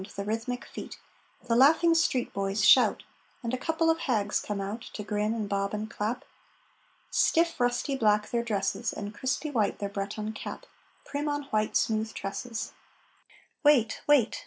[0.15, 0.97] the rhythmic feet.
[1.47, 3.03] The laughing street boys shout,
[3.43, 6.25] And a couple of hags come out To grin and bob and clap.
[7.11, 10.65] Stiff rusty black their dresses, And crispy white their Breton cap,
[11.05, 12.71] Prim on white, smooth tresses.
[13.63, 14.01] Wait!...
[14.07, 14.39] Wait!...